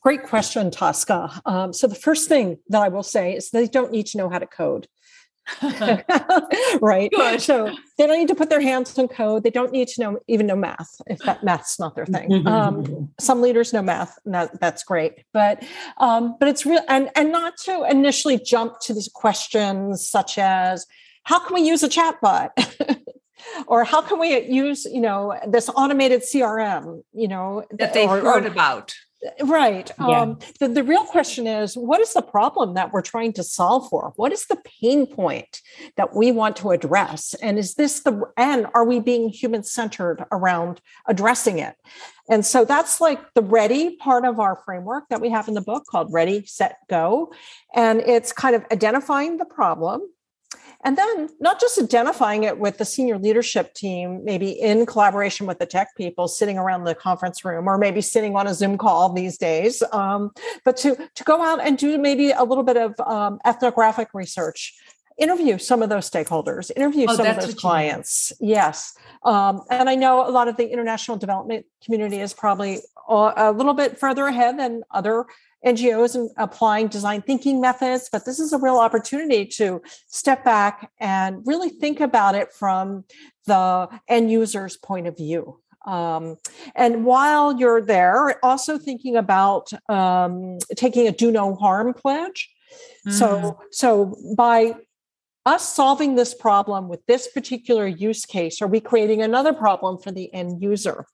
[0.00, 1.40] Great question, Tosca.
[1.44, 4.28] Um, so, the first thing that I will say is they don't need to know
[4.28, 4.86] how to code.
[6.80, 7.10] right.
[7.14, 7.40] Good.
[7.40, 9.42] So they don't need to put their hands on code.
[9.42, 12.46] They don't need to know even know math if that math's not their thing.
[12.46, 15.24] Um, some leaders know math, and that, that's great.
[15.32, 15.62] But
[15.98, 20.86] um, but it's real and and not to initially jump to these questions such as
[21.24, 22.50] how can we use a chatbot.
[23.66, 28.20] or how can we use you know this automated crm you know that they've or,
[28.20, 28.94] heard or, about
[29.42, 29.90] Right.
[29.98, 30.20] Yeah.
[30.20, 33.88] Um, the, the real question is what is the problem that we're trying to solve
[33.88, 34.12] for?
[34.16, 35.60] What is the pain point
[35.96, 37.34] that we want to address?
[37.34, 41.74] And is this the, and are we being human centered around addressing it?
[42.28, 45.60] And so that's like the ready part of our framework that we have in the
[45.60, 47.32] book called Ready, Set, Go.
[47.74, 50.08] And it's kind of identifying the problem,
[50.84, 55.58] and then not just identifying it with the senior leadership team, maybe in collaboration with
[55.58, 59.12] the tech people sitting around the conference room or maybe sitting on a Zoom call
[59.12, 60.30] these days, um,
[60.64, 64.74] but to, to go out and do maybe a little bit of um, ethnographic research
[65.18, 68.32] interview some of those stakeholders, interview oh, some of those clients.
[68.40, 68.94] Yes.
[69.22, 73.74] Um, and I know a lot of the international development community is probably a little
[73.74, 75.26] bit further ahead than other
[75.64, 80.90] NGOs and applying design thinking methods, but this is a real opportunity to step back
[81.00, 83.04] and really think about it from
[83.46, 85.60] the end user's point of view.
[85.86, 86.36] Um,
[86.74, 92.50] and while you're there, also thinking about um, taking a do no harm pledge.
[93.06, 93.12] Mm.
[93.12, 94.74] So, so by
[95.46, 100.10] us solving this problem with this particular use case, are we creating another problem for
[100.10, 101.06] the end user?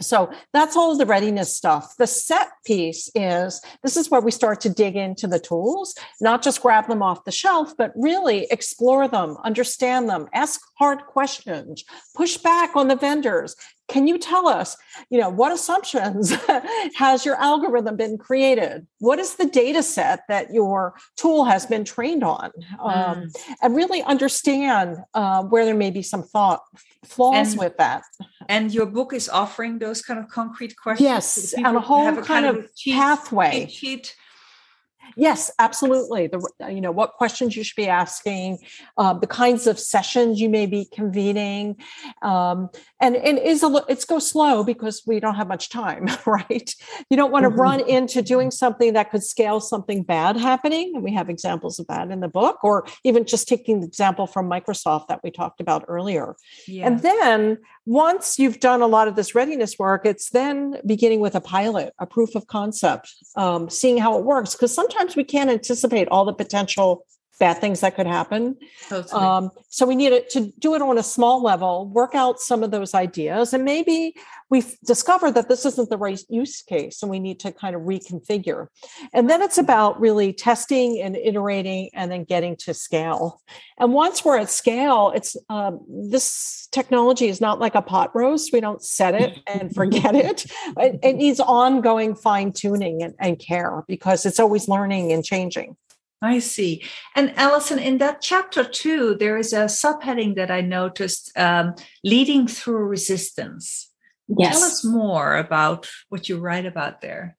[0.00, 1.94] So that's all the readiness stuff.
[1.98, 6.42] The set piece is this is where we start to dig into the tools, not
[6.42, 11.84] just grab them off the shelf, but really explore them, understand them, ask hard questions,
[12.14, 13.54] push back on the vendors,
[13.90, 14.76] can you tell us
[15.10, 16.32] you know what assumptions
[16.96, 18.86] has your algorithm been created?
[18.98, 22.50] What is the data set that your tool has been trained on?
[22.80, 23.36] Um, mm.
[23.62, 26.62] and really understand uh, where there may be some thought
[27.04, 28.02] flaws and, with that.
[28.48, 31.08] and your book is offering those kind of concrete questions?
[31.08, 33.66] Yes and a whole kind, kind, of, of cheat, pathway.
[33.66, 34.14] cheat
[35.16, 36.26] Yes, absolutely.
[36.26, 38.58] The you know what questions you should be asking,
[38.96, 41.76] uh, the kinds of sessions you may be convening,
[42.22, 42.68] um,
[43.00, 46.74] and and is a it's go slow because we don't have much time, right?
[47.08, 47.60] You don't want to mm-hmm.
[47.60, 51.86] run into doing something that could scale something bad happening, and we have examples of
[51.88, 55.60] that in the book, or even just taking the example from Microsoft that we talked
[55.60, 56.36] about earlier.
[56.66, 56.86] Yeah.
[56.86, 57.58] And then
[57.90, 61.92] once you've done a lot of this readiness work, it's then beginning with a pilot,
[61.98, 66.08] a proof of concept, um, seeing how it works, because sometimes sometimes we can't anticipate
[66.08, 67.06] all the potential
[67.40, 68.56] bad things that could happen.
[68.88, 69.20] Totally.
[69.20, 72.70] Um, so we need to do it on a small level, work out some of
[72.70, 74.14] those ideas, and maybe
[74.50, 77.82] we've discovered that this isn't the right use case, and we need to kind of
[77.82, 78.66] reconfigure.
[79.12, 83.40] And then it's about really testing and iterating, and then getting to scale.
[83.78, 88.52] And once we're at scale, it's um, this technology is not like a pot roast.
[88.52, 90.46] We don't set it and forget it.
[90.76, 91.00] it.
[91.02, 95.76] It needs ongoing fine tuning and, and care because it's always learning and changing.
[96.22, 96.82] I see.
[97.16, 102.46] And Allison, in that chapter two, there is a subheading that I noticed um, leading
[102.46, 103.90] through resistance.
[104.28, 104.58] Yes.
[104.58, 107.36] Tell us more about what you write about there.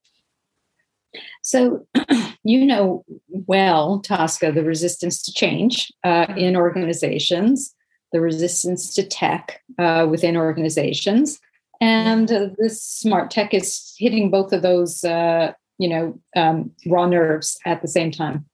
[1.43, 1.87] So,
[2.43, 3.05] you know
[3.47, 6.37] well, Tosca, the resistance to change uh, mm-hmm.
[6.37, 7.75] in organizations,
[8.11, 11.39] the resistance to tech uh, within organizations,
[11.81, 17.07] and uh, this smart tech is hitting both of those, uh, you know, um, raw
[17.07, 18.45] nerves at the same time.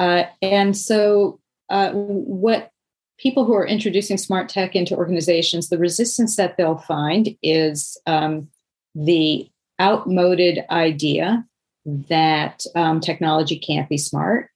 [0.00, 1.38] Uh, and so,
[1.68, 2.70] uh, what
[3.18, 8.48] people who are introducing smart tech into organizations, the resistance that they'll find is um,
[8.94, 9.48] the
[9.80, 11.44] outmoded idea
[11.84, 14.50] that um, technology can't be smart.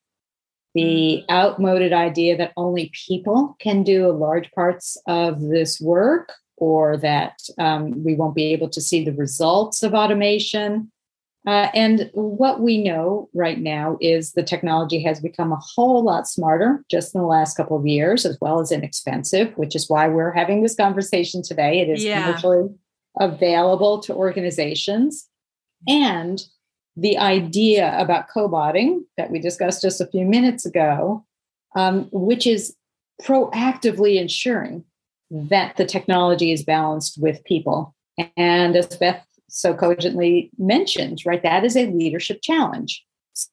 [0.74, 7.38] the outmoded idea that only people can do large parts of this work or that
[7.59, 10.90] um, we won't be able to see the results of automation.
[11.47, 16.26] Uh, and what we know right now is the technology has become a whole lot
[16.26, 20.09] smarter just in the last couple of years, as well as inexpensive, which is why
[20.09, 21.80] we're having this conversation today.
[21.80, 22.24] It is yeah.
[22.24, 22.70] commercially
[23.20, 25.28] available to organizations.
[25.86, 26.42] And
[26.97, 31.26] the idea about cobotting that we discussed just a few minutes ago,
[31.76, 32.74] um, which is
[33.22, 34.84] proactively ensuring
[35.30, 37.95] that the technology is balanced with people.
[38.36, 43.05] And as Beth so cogently mentioned, right, that is a leadership challenge.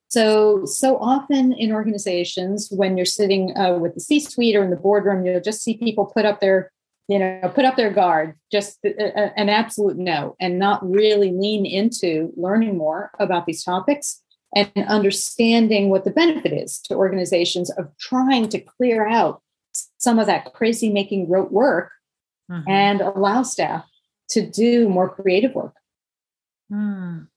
[0.10, 4.76] So, so often in organizations, when you're sitting uh, with the C-suite or in the
[4.76, 6.72] boardroom, you'll just see people put up their
[7.08, 11.32] you know put up their guard just a, a, an absolute no and not really
[11.32, 14.22] lean into learning more about these topics
[14.56, 19.42] and understanding what the benefit is to organizations of trying to clear out
[19.98, 21.92] some of that crazy making rote work
[22.50, 22.70] mm-hmm.
[22.70, 23.84] and allow staff
[24.30, 25.74] to do more creative work
[26.72, 27.28] mm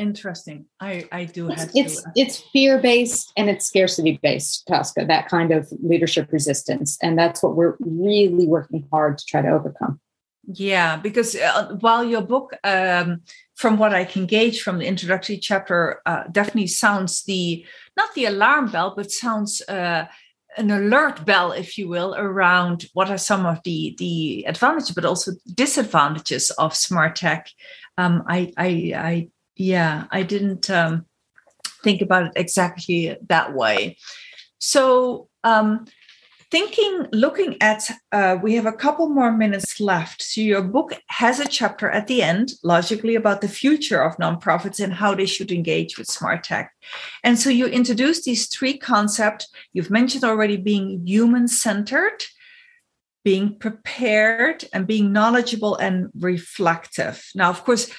[0.00, 0.64] interesting.
[0.80, 2.12] I I do it's, have it's to.
[2.16, 5.04] it's fear based and it's scarcity based, Tosca.
[5.04, 9.48] That kind of leadership resistance, and that's what we're really working hard to try to
[9.48, 10.00] overcome.
[10.52, 13.20] Yeah, because uh, while your book, um,
[13.54, 17.64] from what I can gauge from the introductory chapter, uh, definitely sounds the
[17.96, 19.62] not the alarm bell, but sounds.
[19.68, 20.06] Uh,
[20.56, 25.04] an alert bell, if you will, around what are some of the the advantages, but
[25.04, 27.48] also disadvantages of smart tech.
[27.98, 29.28] Um, I, I I
[29.60, 31.04] yeah i didn't um,
[31.84, 33.96] think about it exactly that way
[34.58, 35.86] so um,
[36.50, 40.22] thinking looking at uh, we have a couple more minutes left.
[40.22, 44.82] So your book has a chapter at the end logically about the future of nonprofits
[44.82, 46.72] and how they should engage with smart tech.
[47.22, 49.48] And so you introduce these three concepts.
[49.72, 52.24] You've mentioned already being human centered
[53.22, 57.22] being prepared and being knowledgeable and reflective.
[57.34, 57.90] Now of course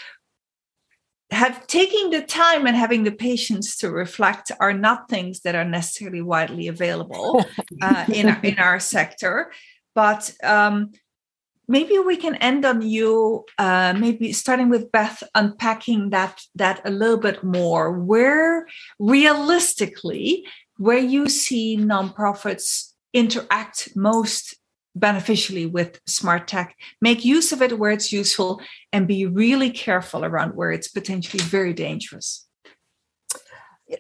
[1.32, 5.66] have taking the time and having the patience to reflect are not things that are
[5.66, 7.44] necessarily widely available
[7.82, 9.52] uh, in our, in our sector.
[9.96, 10.92] But um,
[11.68, 16.92] maybe we can end on you uh, maybe starting with beth unpacking that that a
[16.92, 17.92] little bit more.
[17.92, 18.68] Where
[19.00, 20.46] realistically
[20.78, 24.56] where you see nonprofits interact most
[24.96, 28.62] beneficially with smart tech make use of it where it's useful
[28.92, 32.48] and be really careful around where it's potentially very dangerous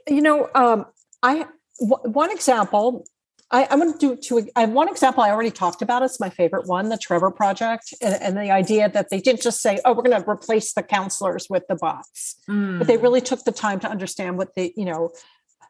[0.07, 0.85] you know um,
[1.23, 1.45] I
[1.79, 3.05] w- one example
[3.51, 4.49] I, I'm going to do two.
[4.55, 6.03] I have one example I already talked about.
[6.03, 9.61] It's my favorite one, the Trevor Project, and, and the idea that they didn't just
[9.61, 12.77] say, "Oh, we're going to replace the counselors with the bots," mm.
[12.77, 15.11] but they really took the time to understand what the, you know,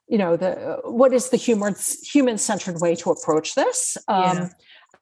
[0.07, 3.97] you know, the what is the human human centered way to approach this.
[4.07, 4.49] Um, yeah.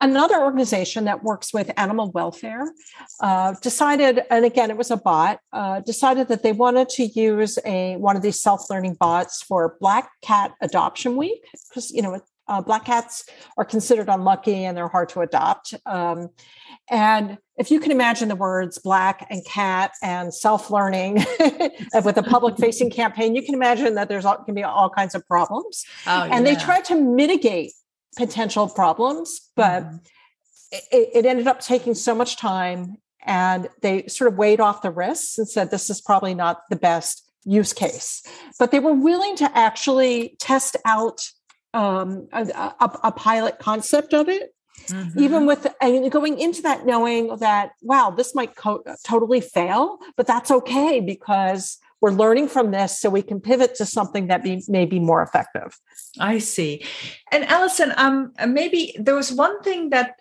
[0.02, 2.74] Another organization that works with animal welfare
[3.22, 7.60] uh, decided, and again, it was a bot, uh, decided that they wanted to use
[7.66, 12.62] a one of these self-learning bots for Black Cat Adoption Week because you know uh,
[12.62, 13.26] black cats
[13.58, 15.76] are considered unlucky and they're hard to adopt.
[15.86, 16.30] Um,
[16.89, 21.16] and if you can imagine the words black and cat and self-learning
[22.04, 25.26] with a public-facing campaign, you can imagine that there's all, can be all kinds of
[25.28, 25.86] problems.
[26.08, 26.54] Oh, and yeah.
[26.54, 27.74] they tried to mitigate
[28.18, 29.97] potential problems, but mm-hmm.
[30.91, 34.91] it, it ended up taking so much time and they sort of weighed off the
[34.91, 38.22] risks and said this is probably not the best use case
[38.57, 41.22] but they were willing to actually test out
[41.74, 42.41] um, a,
[42.80, 44.53] a, a, pilot concept of it
[44.88, 45.20] mm-hmm.
[45.20, 50.28] even with and going into that knowing that wow this might co- totally fail but
[50.28, 54.64] that's okay because we're learning from this so we can pivot to something that be,
[54.68, 55.78] may be more effective.
[56.20, 56.86] I see.
[57.32, 60.20] And Allison, um, maybe there was one thing that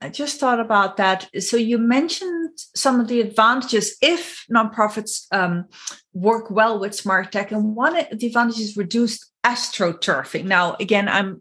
[0.00, 1.28] I just thought about that.
[1.40, 5.64] So you mentioned some of the advantages if nonprofits um,
[6.12, 10.44] work well with smart tech, and one of the advantages is reduced astroturfing.
[10.44, 11.40] Now, again, I'm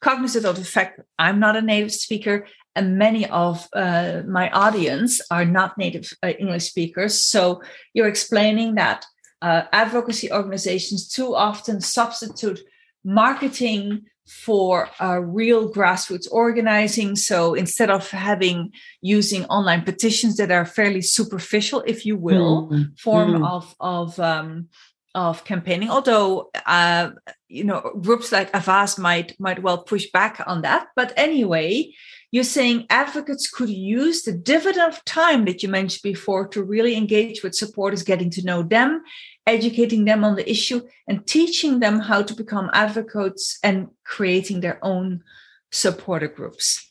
[0.00, 2.46] cognizant of the fact I'm not a native speaker,
[2.76, 7.20] and many of uh, my audience are not native uh, English speakers.
[7.20, 7.62] So
[7.92, 9.04] you're explaining that
[9.46, 12.60] uh, advocacy organizations too often substitute
[13.04, 17.14] marketing for uh, real grassroots organizing.
[17.14, 22.94] So instead of having using online petitions that are fairly superficial, if you will, mm-hmm.
[22.98, 23.44] form mm-hmm.
[23.44, 24.68] of of um,
[25.14, 27.10] of campaigning, although uh,
[27.48, 30.88] you know groups like Avaaz might might well push back on that.
[30.96, 31.94] But anyway,
[32.32, 36.96] you're saying advocates could use the dividend of time that you mentioned before to really
[36.96, 39.02] engage with supporters, getting to know them,
[39.46, 44.78] educating them on the issue and teaching them how to become advocates and creating their
[44.84, 45.22] own
[45.70, 46.90] supporter groups.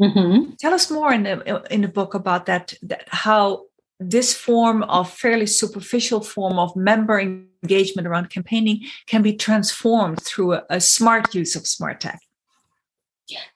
[0.00, 0.52] Mm-hmm.
[0.58, 3.64] Tell us more in the in the book about that, that how
[3.98, 10.52] this form of fairly superficial form of member engagement around campaigning can be transformed through
[10.52, 12.20] a, a smart use of smart tech.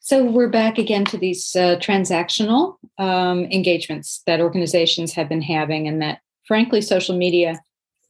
[0.01, 5.87] So we're back again to these uh, transactional um, engagements that organizations have been having,
[5.87, 7.61] and that frankly, social media,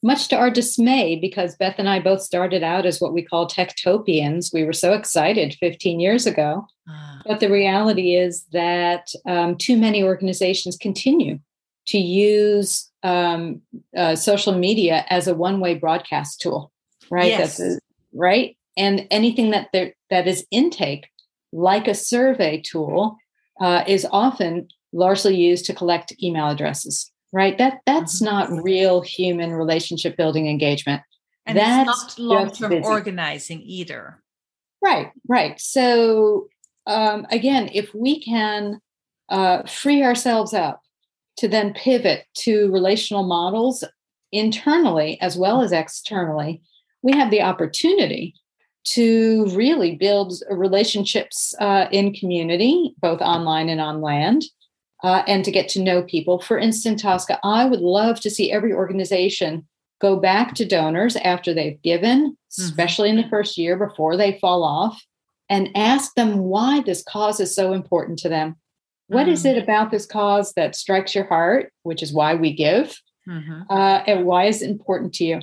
[0.03, 3.49] much to our dismay, because Beth and I both started out as what we call
[3.49, 4.53] techtopians.
[4.53, 6.67] We were so excited 15 years ago.
[6.89, 7.21] Ah.
[7.27, 11.39] But the reality is that um, too many organizations continue
[11.87, 13.61] to use um,
[13.97, 16.73] uh, social media as a one-way broadcast tool,
[17.11, 17.29] right?
[17.29, 17.59] Yes.
[17.59, 17.81] That's a,
[18.15, 18.57] right.
[18.77, 21.09] And anything that there that is intake,
[21.53, 23.17] like a survey tool,
[23.61, 27.11] uh, is often largely used to collect email addresses.
[27.33, 27.57] Right.
[27.59, 28.25] That that's mm-hmm.
[28.25, 31.03] not real human relationship building engagement.
[31.47, 34.23] And that's not long-term organizing either.
[34.83, 35.11] Right.
[35.29, 35.61] Right.
[35.61, 36.49] So
[36.87, 38.81] um, again, if we can
[39.29, 40.81] uh, free ourselves up
[41.39, 43.85] to then pivot to relational models
[44.33, 46.63] internally as well as externally,
[47.03, 48.35] we have the opportunity
[48.83, 54.45] to really build relationships uh, in community, both online and on land,
[55.03, 56.41] uh, and to get to know people.
[56.41, 59.67] For instance, Tosca, I would love to see every organization
[60.01, 62.63] go back to donors after they've given, mm-hmm.
[62.63, 65.05] especially in the first year before they fall off,
[65.49, 68.57] and ask them why this cause is so important to them
[69.11, 69.33] what mm-hmm.
[69.33, 72.97] is it about this cause that strikes your heart, which is why we give,
[73.29, 73.63] mm-hmm.
[73.69, 75.41] uh, and why is it important to you?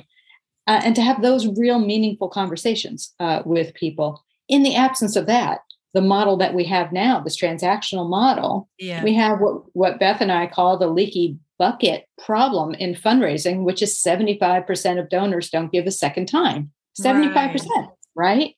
[0.66, 4.24] Uh, and to have those real meaningful conversations uh, with people.
[4.48, 5.60] In the absence of that,
[5.94, 9.02] the model that we have now, this transactional model, yeah.
[9.02, 13.82] we have what, what Beth and I call the leaky bucket problem in fundraising, which
[13.82, 16.70] is 75% of donors don't give a second time.
[17.00, 17.88] 75%, right?
[18.14, 18.54] right?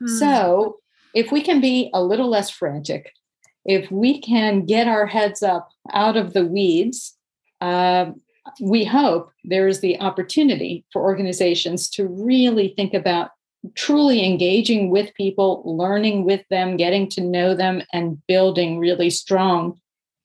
[0.00, 0.06] Hmm.
[0.06, 0.76] So
[1.14, 3.12] if we can be a little less frantic,
[3.64, 7.16] if we can get our heads up out of the weeds,
[7.60, 8.06] uh,
[8.60, 13.30] we hope there is the opportunity for organizations to really think about
[13.74, 19.80] truly engaging with people, learning with them, getting to know them, and building really strong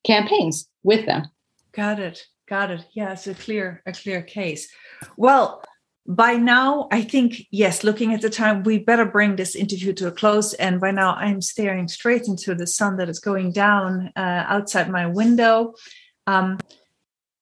[0.06, 1.28] campaigns with them.
[1.72, 2.24] Got it.
[2.48, 2.86] Got it.
[2.94, 4.70] Yeah, it's a clear, a clear case.
[5.18, 5.62] Well,
[6.08, 10.08] by now, I think, yes, looking at the time, we better bring this interview to
[10.08, 10.54] a close.
[10.54, 14.90] And by now, I'm staring straight into the sun that is going down uh, outside
[14.90, 15.74] my window.
[16.26, 16.60] Um,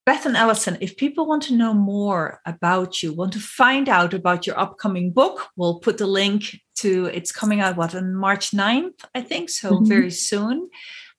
[0.06, 4.14] Beth and Allison, if people want to know more about you, want to find out
[4.14, 8.51] about your upcoming book, we'll put the link to it's coming out, what, on March
[8.51, 9.86] 9th, I think, so mm-hmm.
[9.86, 10.70] very soon.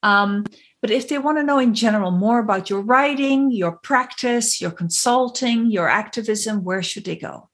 [0.05, 0.45] Um,
[0.80, 4.70] but if they want to know in general more about your writing, your practice, your
[4.70, 7.51] consulting, your activism, where should they go?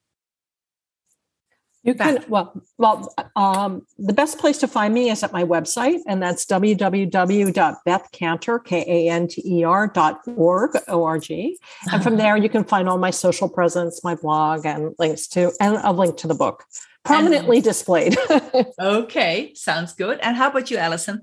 [1.84, 5.98] You can well well um, the best place to find me is at my website,
[6.06, 11.58] and that's www.bethkanter k a n t e r dot org o r g.
[11.90, 15.50] And from there, you can find all my social presence, my blog, and links to
[15.58, 16.62] and a link to the book
[17.04, 18.16] prominently and, displayed.
[18.80, 20.20] okay, sounds good.
[20.22, 21.22] And how about you, Allison?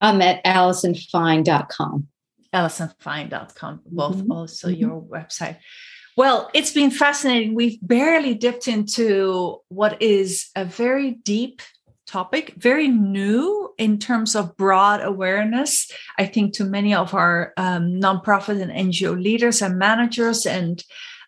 [0.00, 2.08] I'm at AllisonFine.com.
[2.54, 4.32] AllisonFine.com, both mm-hmm.
[4.32, 5.58] also your website.
[6.18, 7.54] Well, it's been fascinating.
[7.54, 11.62] We've barely dipped into what is a very deep
[12.08, 15.88] topic, very new in terms of broad awareness.
[16.18, 20.82] I think to many of our um, nonprofit and NGO leaders and managers and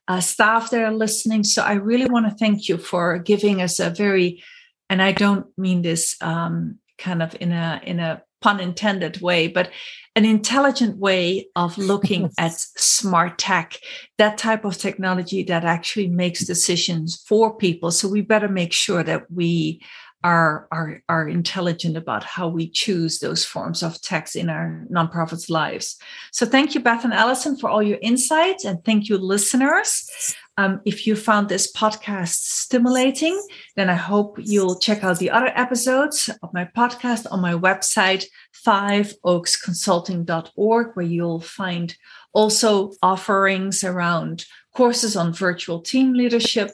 [0.08, 1.44] uh, staff that are listening.
[1.44, 4.42] So I really want to thank you for giving us a very,
[4.88, 9.46] and I don't mean this um, kind of in a in a pun intended way,
[9.46, 9.70] but
[10.16, 13.78] an intelligent way of looking at smart tech,
[14.18, 17.90] that type of technology that actually makes decisions for people.
[17.90, 19.82] So we better make sure that we
[20.22, 25.48] are, are, are intelligent about how we choose those forms of text in our nonprofits'
[25.48, 25.96] lives.
[26.32, 30.34] So thank you, Beth and Allison, for all your insights, and thank you, listeners.
[30.60, 33.42] Um, if you found this podcast stimulating,
[33.76, 38.26] then I hope you'll check out the other episodes of my podcast on my website,
[38.66, 41.96] fiveoaksconsulting.org, where you'll find
[42.34, 44.44] also offerings around
[44.76, 46.72] courses on virtual team leadership,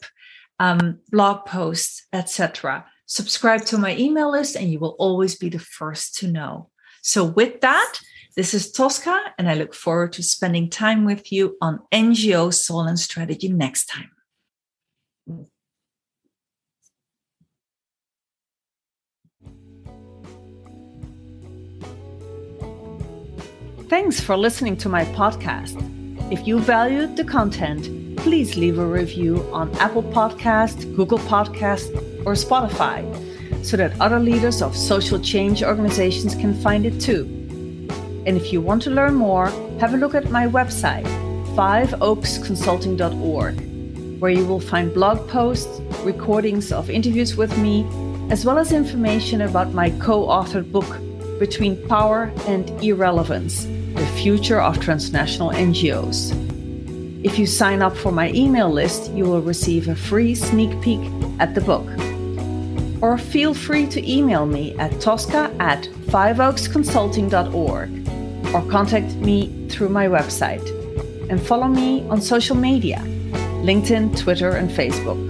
[0.58, 2.84] um, blog posts, etc.
[3.06, 6.70] Subscribe to my email list, and you will always be the first to know.
[7.02, 8.00] So, with that,
[8.36, 12.82] this is Tosca, and I look forward to spending time with you on NGO Soul
[12.82, 14.10] and Strategy next time.
[23.88, 25.80] Thanks for listening to my podcast.
[26.30, 31.94] If you valued the content, please leave a review on Apple Podcast, Google Podcast,
[32.26, 33.00] or Spotify
[33.64, 37.45] so that other leaders of social change organizations can find it too.
[38.26, 39.46] And if you want to learn more,
[39.78, 41.06] have a look at my website,
[41.54, 47.86] fiveoaksconsulting.org, where you will find blog posts, recordings of interviews with me,
[48.28, 50.98] as well as information about my co authored book,
[51.38, 56.32] Between Power and Irrelevance The Future of Transnational NGOs.
[57.24, 60.98] If you sign up for my email list, you will receive a free sneak peek
[61.38, 61.86] at the book
[63.02, 68.05] or feel free to email me at tosca at fiveoaksconsulting.org
[68.54, 70.64] or contact me through my website.
[71.30, 72.98] And follow me on social media
[73.62, 75.20] LinkedIn, Twitter, and Facebook.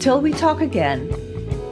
[0.00, 1.10] Till we talk again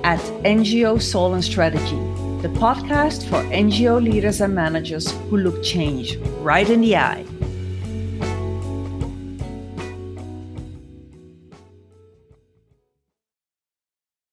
[0.02, 1.96] at NGO Soul and Strategy,
[2.42, 7.24] the podcast for NGO leaders and managers who look change right in the eye.